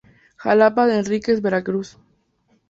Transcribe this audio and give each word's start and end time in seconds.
Xalapa 0.43 0.83
de 0.87 0.95
Enríquez, 1.01 1.37
Ver. 1.45 1.55